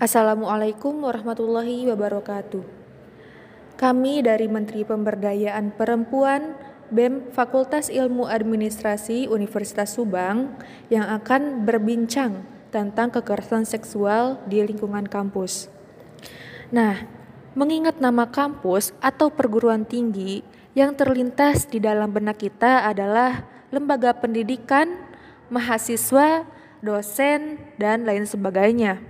Assalamualaikum 0.00 1.04
warahmatullahi 1.04 1.84
wabarakatuh. 1.92 2.64
Kami 3.76 4.24
dari 4.24 4.48
Menteri 4.48 4.80
Pemberdayaan 4.80 5.76
Perempuan 5.76 6.56
BEM 6.88 7.28
Fakultas 7.36 7.92
Ilmu 7.92 8.24
Administrasi 8.24 9.28
Universitas 9.28 9.92
Subang 9.92 10.56
yang 10.88 11.04
akan 11.04 11.68
berbincang 11.68 12.48
tentang 12.72 13.12
kekerasan 13.12 13.68
seksual 13.68 14.40
di 14.48 14.64
lingkungan 14.64 15.04
kampus. 15.04 15.68
Nah, 16.72 17.04
mengingat 17.52 18.00
nama 18.00 18.24
kampus 18.24 18.96
atau 19.04 19.28
perguruan 19.28 19.84
tinggi 19.84 20.40
yang 20.72 20.96
terlintas 20.96 21.68
di 21.68 21.76
dalam 21.76 22.08
benak 22.08 22.40
kita 22.40 22.88
adalah 22.88 23.44
lembaga 23.68 24.16
pendidikan, 24.16 24.96
mahasiswa, 25.52 26.48
dosen, 26.80 27.60
dan 27.76 28.08
lain 28.08 28.24
sebagainya. 28.24 29.09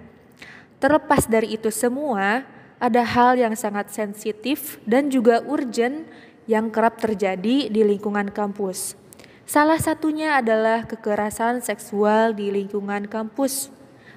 Terlepas 0.81 1.29
dari 1.29 1.61
itu 1.61 1.69
semua, 1.69 2.49
ada 2.81 3.05
hal 3.05 3.37
yang 3.37 3.53
sangat 3.53 3.93
sensitif 3.93 4.81
dan 4.89 5.13
juga 5.13 5.45
urgent 5.45 6.09
yang 6.49 6.73
kerap 6.73 6.97
terjadi 6.97 7.69
di 7.69 7.81
lingkungan 7.85 8.33
kampus. 8.33 8.97
Salah 9.45 9.77
satunya 9.77 10.41
adalah 10.41 10.89
kekerasan 10.89 11.61
seksual 11.61 12.33
di 12.33 12.49
lingkungan 12.49 13.05
kampus, 13.05 13.69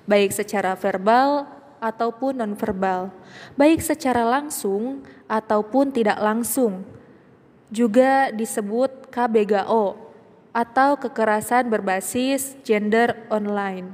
baik 0.08 0.32
secara 0.32 0.72
verbal 0.80 1.44
ataupun 1.84 2.40
nonverbal, 2.40 3.12
baik 3.60 3.84
secara 3.84 4.24
langsung 4.24 5.04
ataupun 5.28 5.92
tidak 5.92 6.16
langsung. 6.24 6.88
Juga 7.68 8.32
disebut 8.32 9.12
KBGO 9.12 10.00
atau 10.56 10.96
kekerasan 10.96 11.68
berbasis 11.68 12.56
gender 12.62 13.18
online. 13.28 13.90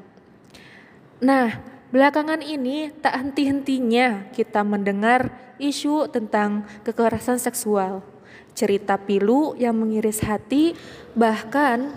Nah, 1.23 1.78
Belakangan 1.89 2.45
ini 2.45 2.93
tak 3.01 3.17
henti-hentinya 3.17 4.29
kita 4.29 4.61
mendengar 4.61 5.33
isu 5.57 6.05
tentang 6.13 6.61
kekerasan 6.85 7.41
seksual, 7.41 8.05
cerita 8.53 9.01
pilu 9.01 9.57
yang 9.57 9.73
mengiris 9.73 10.21
hati, 10.21 10.77
bahkan 11.17 11.89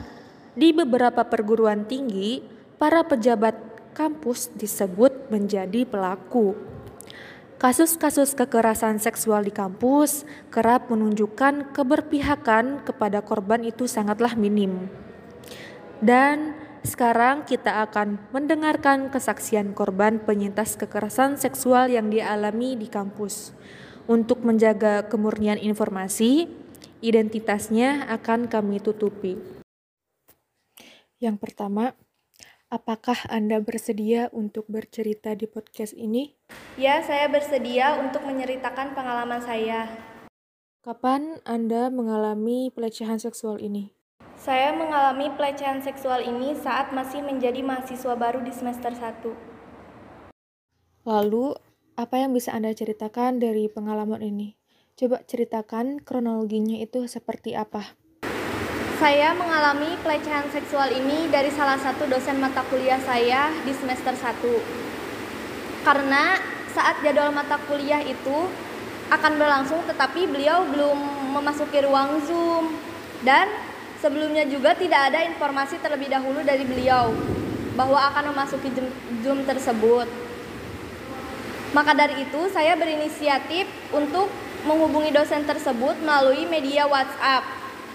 di 0.57 0.73
beberapa 0.73 1.29
perguruan 1.29 1.85
tinggi 1.85 2.41
para 2.81 3.05
pejabat 3.05 3.53
kampus 3.93 4.49
disebut 4.57 5.29
menjadi 5.29 5.85
pelaku. 5.85 6.57
Kasus-kasus 7.61 8.33
kekerasan 8.33 8.97
seksual 8.97 9.45
di 9.45 9.53
kampus 9.53 10.25
kerap 10.49 10.89
menunjukkan 10.89 11.77
keberpihakan 11.77 12.81
kepada 12.89 13.21
korban 13.21 13.61
itu 13.61 13.85
sangatlah 13.85 14.33
minim. 14.41 14.89
Dan 16.01 16.57
sekarang 16.83 17.47
kita 17.47 17.87
akan 17.87 18.19
mendengarkan 18.35 19.07
kesaksian 19.07 19.71
korban 19.71 20.19
penyintas 20.19 20.75
kekerasan 20.75 21.39
seksual 21.39 21.87
yang 21.87 22.11
dialami 22.11 22.75
di 22.75 22.91
kampus. 22.91 23.55
Untuk 24.11 24.43
menjaga 24.43 25.07
kemurnian 25.07 25.63
informasi, 25.63 26.51
identitasnya 26.99 28.11
akan 28.11 28.51
kami 28.51 28.83
tutupi. 28.83 29.39
Yang 31.23 31.39
pertama, 31.39 31.95
apakah 32.67 33.31
Anda 33.31 33.63
bersedia 33.63 34.27
untuk 34.35 34.67
bercerita 34.67 35.39
di 35.39 35.47
podcast 35.47 35.95
ini? 35.95 36.35
Ya, 36.75 36.99
saya 37.07 37.31
bersedia 37.31 37.95
untuk 38.03 38.27
menceritakan 38.27 38.99
pengalaman 38.99 39.39
saya. 39.39 39.87
Kapan 40.83 41.39
Anda 41.47 41.95
mengalami 41.95 42.75
pelecehan 42.75 43.23
seksual 43.23 43.63
ini? 43.63 43.95
Saya 44.43 44.75
mengalami 44.75 45.31
pelecehan 45.39 45.87
seksual 45.87 46.19
ini 46.19 46.59
saat 46.59 46.91
masih 46.91 47.23
menjadi 47.23 47.63
mahasiswa 47.63 48.19
baru 48.19 48.43
di 48.43 48.51
semester 48.51 48.91
1. 48.91 49.23
Lalu, 51.07 51.55
apa 51.95 52.19
yang 52.19 52.35
bisa 52.35 52.51
Anda 52.51 52.75
ceritakan 52.75 53.39
dari 53.39 53.71
pengalaman 53.71 54.19
ini? 54.19 54.59
Coba 54.99 55.23
ceritakan 55.23 56.03
kronologinya 56.03 56.75
itu 56.83 57.07
seperti 57.07 57.55
apa? 57.55 57.95
Saya 58.99 59.31
mengalami 59.39 59.95
pelecehan 60.03 60.51
seksual 60.51 60.91
ini 60.91 61.31
dari 61.31 61.55
salah 61.55 61.79
satu 61.79 62.11
dosen 62.11 62.43
mata 62.43 62.67
kuliah 62.67 62.99
saya 62.99 63.47
di 63.63 63.71
semester 63.71 64.19
1. 64.19 65.87
Karena 65.87 66.35
saat 66.75 66.99
jadwal 67.07 67.31
mata 67.31 67.63
kuliah 67.71 68.03
itu 68.03 68.51
akan 69.07 69.39
berlangsung 69.39 69.87
tetapi 69.87 70.27
beliau 70.27 70.67
belum 70.67 70.99
memasuki 71.31 71.79
ruang 71.87 72.19
Zoom 72.27 72.75
dan 73.23 73.71
Sebelumnya 74.03 74.43
juga 74.51 74.75
tidak 74.75 75.15
ada 75.15 75.23
informasi 75.23 75.79
terlebih 75.79 76.11
dahulu 76.11 76.43
dari 76.43 76.67
beliau 76.67 77.15
bahwa 77.79 78.03
akan 78.11 78.35
memasuki 78.35 78.67
Zoom 79.23 79.47
tersebut. 79.47 80.11
Maka 81.71 81.95
dari 81.95 82.27
itu, 82.27 82.51
saya 82.51 82.75
berinisiatif 82.75 83.65
untuk 83.95 84.27
menghubungi 84.67 85.15
dosen 85.15 85.47
tersebut 85.47 86.03
melalui 86.03 86.45
media 86.51 86.85
WhatsApp. 86.91 87.47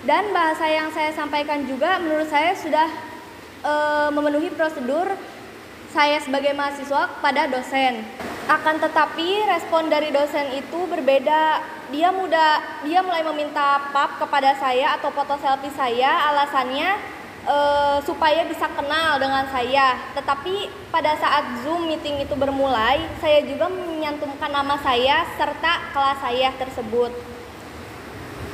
Dan 0.08 0.32
bahasa 0.32 0.64
yang 0.72 0.96
saya 0.96 1.12
sampaikan 1.12 1.68
juga 1.68 2.00
menurut 2.00 2.32
saya 2.32 2.56
sudah 2.56 2.88
e, 3.66 3.74
memenuhi 4.16 4.48
prosedur 4.56 5.12
saya 5.92 6.24
sebagai 6.24 6.56
mahasiswa 6.56 7.20
kepada 7.20 7.52
dosen. 7.52 8.08
Akan 8.48 8.80
tetapi 8.80 9.44
respon 9.44 9.92
dari 9.92 10.16
dosen 10.16 10.56
itu 10.56 10.80
berbeda. 10.88 11.76
Dia 11.88 12.12
mudah 12.12 12.84
dia 12.84 13.00
mulai 13.00 13.24
meminta 13.24 13.80
pap 13.96 14.20
kepada 14.20 14.52
saya 14.60 15.00
atau 15.00 15.08
foto 15.08 15.40
selfie 15.40 15.72
saya 15.72 16.28
alasannya 16.36 17.00
e, 17.48 17.58
supaya 18.04 18.44
bisa 18.44 18.68
kenal 18.76 19.16
dengan 19.16 19.48
saya. 19.48 19.96
Tetapi 20.12 20.68
pada 20.92 21.16
saat 21.16 21.64
Zoom 21.64 21.88
meeting 21.88 22.20
itu 22.28 22.36
bermulai, 22.36 23.00
saya 23.24 23.40
juga 23.48 23.72
menyantumkan 23.72 24.52
nama 24.52 24.76
saya 24.84 25.24
serta 25.40 25.96
kelas 25.96 26.20
saya 26.20 26.52
tersebut. 26.60 27.12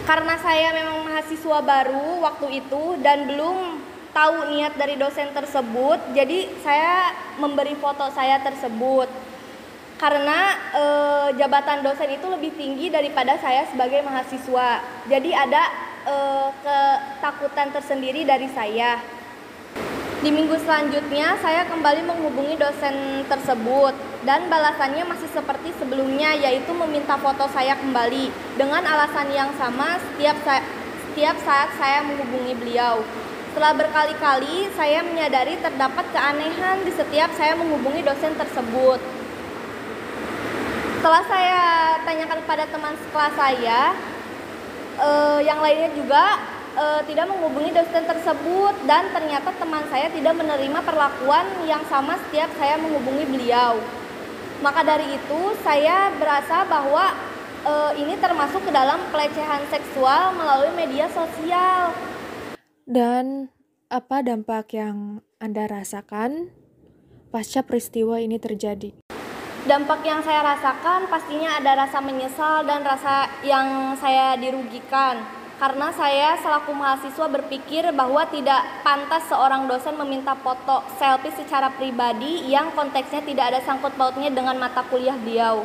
Karena 0.06 0.36
saya 0.38 0.70
memang 0.78 1.10
mahasiswa 1.10 1.60
baru 1.66 2.22
waktu 2.22 2.62
itu 2.62 3.02
dan 3.02 3.26
belum 3.26 3.82
tahu 4.14 4.54
niat 4.54 4.78
dari 4.78 4.94
dosen 4.94 5.34
tersebut, 5.34 6.14
jadi 6.14 6.54
saya 6.62 7.18
memberi 7.42 7.74
foto 7.82 8.14
saya 8.14 8.38
tersebut 8.46 9.10
karena 9.98 10.58
e, 10.74 10.84
jabatan 11.38 11.86
dosen 11.86 12.10
itu 12.14 12.26
lebih 12.28 12.52
tinggi 12.58 12.90
daripada 12.90 13.38
saya 13.40 13.68
sebagai 13.70 14.02
mahasiswa. 14.02 14.82
Jadi 15.08 15.32
ada 15.32 15.64
e, 16.04 16.16
ketakutan 16.64 17.70
tersendiri 17.72 18.26
dari 18.26 18.50
saya. 18.52 19.00
Di 20.24 20.32
minggu 20.32 20.56
selanjutnya 20.64 21.36
saya 21.44 21.68
kembali 21.68 22.08
menghubungi 22.08 22.56
dosen 22.56 23.28
tersebut 23.28 23.92
dan 24.24 24.48
balasannya 24.48 25.04
masih 25.04 25.28
seperti 25.28 25.76
sebelumnya 25.76 26.32
yaitu 26.40 26.72
meminta 26.72 27.20
foto 27.20 27.44
saya 27.52 27.76
kembali 27.76 28.32
dengan 28.56 28.88
alasan 28.88 29.28
yang 29.36 29.52
sama 29.60 30.00
setiap 30.00 30.40
saya, 30.48 30.64
setiap 31.12 31.36
saat 31.44 31.76
saya 31.76 32.08
menghubungi 32.08 32.56
beliau. 32.56 33.04
Setelah 33.52 33.76
berkali-kali 33.76 34.72
saya 34.80 35.04
menyadari 35.04 35.60
terdapat 35.60 36.08
keanehan 36.16 36.88
di 36.88 36.92
setiap 36.96 37.30
saya 37.36 37.60
menghubungi 37.60 38.02
dosen 38.08 38.34
tersebut 38.40 39.04
setelah 41.04 41.28
saya 41.28 41.64
tanyakan 42.08 42.40
kepada 42.48 42.64
teman 42.72 42.96
sekelas 42.96 43.36
saya 43.36 43.92
uh, 45.04 45.36
yang 45.44 45.60
lainnya 45.60 45.92
juga 45.92 46.40
uh, 46.80 47.04
tidak 47.04 47.28
menghubungi 47.28 47.76
dosen 47.76 48.08
tersebut. 48.08 48.72
Dan 48.88 49.12
ternyata 49.12 49.52
teman 49.60 49.84
saya 49.92 50.08
tidak 50.08 50.32
menerima 50.40 50.80
perlakuan 50.80 51.44
yang 51.68 51.84
sama 51.92 52.16
setiap 52.24 52.48
saya 52.56 52.80
menghubungi 52.80 53.28
beliau. 53.28 53.84
Maka 54.64 54.80
dari 54.88 55.20
itu 55.20 55.42
saya 55.60 56.08
berasa 56.16 56.64
bahwa 56.72 57.12
uh, 57.68 57.92
ini 58.00 58.16
termasuk 58.16 58.64
ke 58.64 58.72
dalam 58.72 59.04
pelecehan 59.12 59.60
seksual 59.68 60.32
melalui 60.40 60.72
media 60.72 61.12
sosial. 61.12 61.92
Dan 62.88 63.52
apa 63.92 64.24
dampak 64.24 64.72
yang 64.72 65.20
anda 65.44 65.68
rasakan 65.68 66.56
pasca 67.28 67.60
peristiwa 67.60 68.24
ini 68.24 68.40
terjadi 68.40 69.03
dampak 69.64 70.04
yang 70.04 70.20
saya 70.20 70.44
rasakan 70.44 71.08
pastinya 71.08 71.56
ada 71.56 71.88
rasa 71.88 72.04
menyesal 72.04 72.68
dan 72.68 72.84
rasa 72.84 73.32
yang 73.48 73.96
saya 73.96 74.36
dirugikan 74.36 75.24
karena 75.56 75.88
saya 75.96 76.36
selaku 76.44 76.76
mahasiswa 76.76 77.32
berpikir 77.32 77.88
bahwa 77.96 78.28
tidak 78.28 78.60
pantas 78.84 79.24
seorang 79.32 79.64
dosen 79.72 79.96
meminta 79.96 80.36
foto 80.36 80.84
selfie 81.00 81.32
secara 81.32 81.72
pribadi 81.72 82.44
yang 82.52 82.76
konteksnya 82.76 83.24
tidak 83.24 83.56
ada 83.56 83.60
sangkut 83.64 83.96
pautnya 83.96 84.28
dengan 84.28 84.60
mata 84.60 84.84
kuliah 84.92 85.16
beliau. 85.16 85.64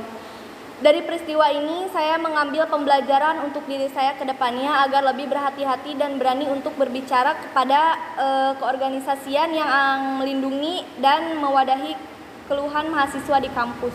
Dari 0.79 1.03
peristiwa 1.03 1.51
ini 1.51 1.91
saya 1.91 2.15
mengambil 2.23 2.71
pembelajaran 2.71 3.51
untuk 3.51 3.67
diri 3.67 3.91
saya 3.91 4.15
ke 4.15 4.23
depannya 4.23 4.87
agar 4.87 5.11
lebih 5.11 5.27
berhati-hati 5.27 5.99
dan 5.99 6.23
berani 6.23 6.47
untuk 6.47 6.79
berbicara 6.79 7.35
kepada 7.35 7.99
e, 8.15 8.27
keorganisasian 8.63 9.51
yang 9.51 10.23
melindungi 10.23 10.87
dan 11.03 11.35
mewadahi 11.43 12.18
keluhan 12.49 12.89
mahasiswa 12.89 13.37
di 13.45 13.53
kampus. 13.53 13.93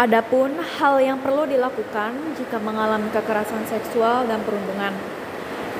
Adapun 0.00 0.56
hal 0.58 0.96
yang 1.04 1.20
perlu 1.20 1.44
dilakukan 1.44 2.16
jika 2.40 2.56
mengalami 2.56 3.12
kekerasan 3.12 3.68
seksual 3.68 4.24
dan 4.24 4.40
perundungan. 4.42 4.96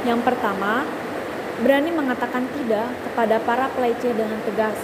Yang 0.05 0.21
pertama, 0.29 0.85
berani 1.65 1.89
mengatakan 1.89 2.45
tidak 2.53 2.93
kepada 3.09 3.41
para 3.41 3.73
peleceh 3.73 4.13
dengan 4.13 4.39
tegas. 4.45 4.77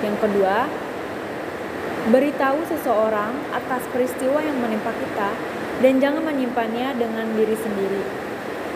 Yang 0.00 0.16
kedua, 0.24 0.64
Beritahu 2.08 2.64
seseorang 2.64 3.52
atas 3.52 3.84
peristiwa 3.92 4.40
yang 4.40 4.56
menimpa 4.64 4.96
kita 4.96 5.28
dan 5.84 6.00
jangan 6.00 6.24
menyimpannya 6.24 6.96
dengan 6.96 7.36
diri 7.36 7.52
sendiri. 7.52 8.00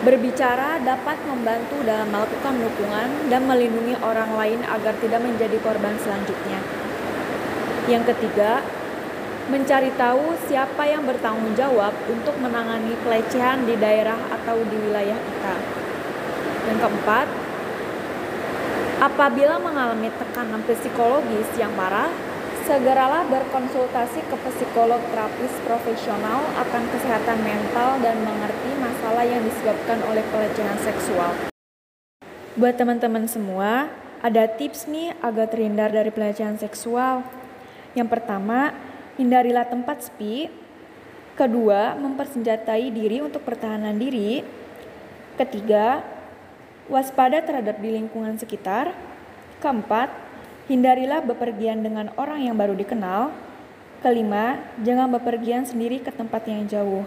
Berbicara 0.05 0.77
dapat 0.85 1.17
membantu 1.25 1.81
dalam 1.81 2.13
melakukan 2.13 2.61
dukungan 2.61 3.33
dan 3.33 3.49
melindungi 3.49 3.97
orang 4.05 4.37
lain 4.37 4.61
agar 4.69 4.93
tidak 5.01 5.25
menjadi 5.25 5.57
korban 5.65 5.97
selanjutnya. 5.97 6.82
Yang 7.83 8.15
ketiga, 8.15 8.63
mencari 9.51 9.91
tahu 9.99 10.39
siapa 10.47 10.87
yang 10.87 11.03
bertanggung 11.03 11.51
jawab 11.59 11.91
untuk 12.07 12.31
menangani 12.39 12.95
pelecehan 13.03 13.67
di 13.67 13.75
daerah 13.75 14.15
atau 14.31 14.55
di 14.63 14.77
wilayah 14.87 15.19
kita. 15.19 15.55
Yang 16.71 16.79
keempat, 16.79 17.27
apabila 19.03 19.59
mengalami 19.59 20.07
tekanan 20.15 20.63
psikologis 20.63 21.51
yang 21.59 21.75
parah, 21.75 22.07
segeralah 22.63 23.27
berkonsultasi 23.27 24.23
ke 24.31 24.35
psikolog 24.47 25.03
terapis 25.11 25.51
profesional 25.67 26.39
akan 26.55 26.83
kesehatan 26.87 27.43
mental 27.43 27.99
dan 27.99 28.15
mengerti 28.23 28.71
masalah 28.79 29.27
yang 29.27 29.43
disebabkan 29.43 29.99
oleh 30.07 30.23
pelecehan 30.31 30.79
seksual. 30.79 31.35
Buat 32.55 32.79
teman-teman 32.79 33.27
semua, 33.27 33.91
ada 34.23 34.47
tips 34.47 34.87
nih 34.87 35.11
agar 35.19 35.51
terhindar 35.51 35.91
dari 35.91 36.15
pelecehan 36.15 36.55
seksual. 36.55 37.42
Yang 37.93 38.09
pertama, 38.19 38.73
hindarilah 39.17 39.65
tempat 39.65 40.05
sepi. 40.09 40.49
Kedua, 41.33 41.97
mempersenjatai 41.97 42.93
diri 42.93 43.21
untuk 43.21 43.41
pertahanan 43.41 43.97
diri. 43.97 44.45
Ketiga, 45.37 46.05
waspada 46.89 47.41
terhadap 47.41 47.81
di 47.81 47.89
lingkungan 47.97 48.37
sekitar. 48.37 48.93
Keempat, 49.57 50.23
Hindarilah 50.63 51.19
bepergian 51.27 51.83
dengan 51.83 52.07
orang 52.15 52.47
yang 52.47 52.55
baru 52.55 52.71
dikenal. 52.71 53.35
Kelima, 53.99 54.63
jangan 54.79 55.11
bepergian 55.11 55.67
sendiri 55.67 55.99
ke 55.99 56.07
tempat 56.07 56.47
yang 56.47 56.63
jauh. 56.71 57.03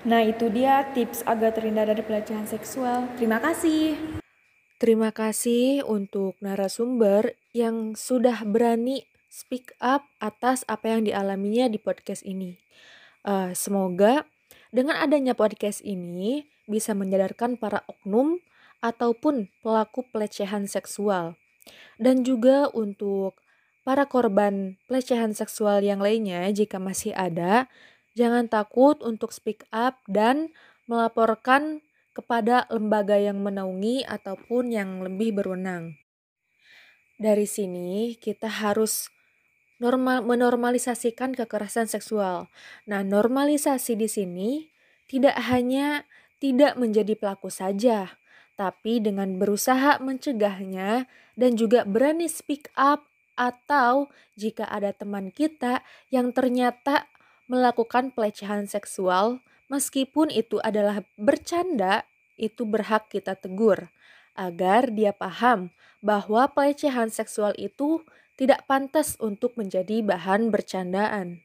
Nah, 0.00 0.24
itu 0.24 0.48
dia 0.48 0.88
tips 0.96 1.20
agar 1.28 1.52
terhindar 1.52 1.92
dari 1.92 2.00
pelecehan 2.00 2.48
seksual. 2.48 3.04
Terima 3.20 3.36
kasih. 3.36 4.00
Terima 4.80 5.12
kasih 5.12 5.84
untuk 5.84 6.40
narasumber 6.40 7.36
yang 7.52 7.92
sudah 7.92 8.48
berani 8.48 9.04
speak 9.30 9.72
up 9.78 10.02
atas 10.18 10.66
apa 10.66 10.90
yang 10.90 11.06
dialaminya 11.06 11.70
di 11.70 11.78
podcast 11.78 12.26
ini. 12.26 12.58
Uh, 13.22 13.54
semoga 13.54 14.26
dengan 14.74 14.98
adanya 14.98 15.38
podcast 15.38 15.80
ini 15.86 16.50
bisa 16.66 16.92
menyadarkan 16.92 17.54
para 17.54 17.86
oknum 17.86 18.42
ataupun 18.82 19.46
pelaku 19.62 20.02
pelecehan 20.10 20.66
seksual 20.66 21.38
dan 22.00 22.24
juga 22.26 22.68
untuk 22.72 23.36
para 23.84 24.08
korban 24.08 24.76
pelecehan 24.88 25.36
seksual 25.36 25.84
yang 25.84 26.00
lainnya 26.00 26.48
jika 26.52 26.80
masih 26.80 27.12
ada, 27.16 27.68
jangan 28.16 28.48
takut 28.48 29.00
untuk 29.04 29.30
speak 29.30 29.64
up 29.72 30.00
dan 30.08 30.52
melaporkan 30.88 31.84
kepada 32.10 32.66
lembaga 32.68 33.16
yang 33.16 33.38
menaungi 33.40 34.02
ataupun 34.04 34.74
yang 34.74 35.00
lebih 35.06 35.36
berwenang. 35.38 35.94
Dari 37.20 37.44
sini 37.44 38.16
kita 38.16 38.48
harus 38.48 39.12
normal 39.80 40.22
menormalisasikan 40.22 41.32
kekerasan 41.34 41.88
seksual. 41.88 42.52
Nah, 42.84 43.00
normalisasi 43.00 43.96
di 43.96 44.06
sini 44.06 44.50
tidak 45.08 45.40
hanya 45.50 46.06
tidak 46.38 46.76
menjadi 46.76 47.16
pelaku 47.16 47.48
saja, 47.48 48.20
tapi 48.60 49.00
dengan 49.00 49.40
berusaha 49.40 49.98
mencegahnya 49.98 51.08
dan 51.34 51.56
juga 51.56 51.88
berani 51.88 52.28
speak 52.28 52.68
up 52.76 53.08
atau 53.40 54.12
jika 54.36 54.68
ada 54.68 54.92
teman 54.92 55.32
kita 55.32 55.80
yang 56.12 56.36
ternyata 56.36 57.08
melakukan 57.48 58.12
pelecehan 58.12 58.68
seksual 58.68 59.40
meskipun 59.72 60.28
itu 60.28 60.60
adalah 60.60 61.00
bercanda 61.16 62.04
itu 62.36 62.68
berhak 62.68 63.08
kita 63.08 63.32
tegur 63.32 63.88
agar 64.36 64.92
dia 64.92 65.16
paham 65.16 65.72
bahwa 66.04 66.48
pelecehan 66.52 67.08
seksual 67.08 67.56
itu 67.56 68.04
tidak 68.40 68.64
pantas 68.64 69.20
untuk 69.20 69.52
menjadi 69.60 70.00
bahan 70.00 70.48
bercandaan. 70.48 71.44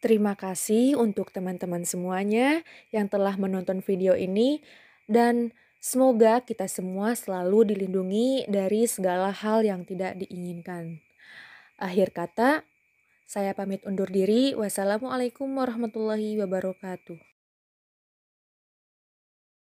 Terima 0.00 0.32
kasih 0.32 0.96
untuk 0.96 1.28
teman-teman 1.28 1.84
semuanya 1.84 2.64
yang 2.88 3.06
telah 3.12 3.36
menonton 3.36 3.84
video 3.84 4.16
ini 4.16 4.64
dan 5.04 5.52
semoga 5.76 6.40
kita 6.40 6.72
semua 6.72 7.12
selalu 7.12 7.76
dilindungi 7.76 8.48
dari 8.48 8.88
segala 8.88 9.28
hal 9.28 9.60
yang 9.60 9.84
tidak 9.84 10.16
diinginkan. 10.16 11.04
Akhir 11.76 12.10
kata, 12.10 12.64
saya 13.28 13.52
pamit 13.52 13.84
undur 13.84 14.08
diri. 14.08 14.56
Wassalamualaikum 14.56 15.52
warahmatullahi 15.52 16.40
wabarakatuh. 16.40 17.31